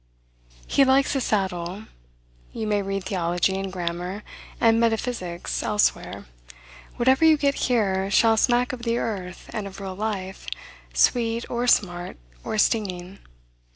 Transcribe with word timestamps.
He 0.65 0.83
likes 0.83 1.13
his 1.13 1.25
saddle. 1.25 1.83
You 2.53 2.65
may 2.65 2.81
read 2.81 3.03
theology, 3.03 3.55
and 3.59 3.71
grammar, 3.71 4.23
and 4.59 4.79
metaphysics 4.79 5.61
elsewhere. 5.61 6.25
Whatever 6.95 7.23
you 7.23 7.37
get 7.37 7.53
here, 7.69 8.09
shall 8.09 8.35
smack 8.35 8.73
of 8.73 8.81
the 8.81 8.97
earth 8.97 9.47
and 9.53 9.67
of 9.67 9.79
real 9.79 9.93
life, 9.95 10.47
sweet, 10.91 11.47
or 11.51 11.67
smart, 11.67 12.17
or 12.43 12.57
stinging. 12.57 13.19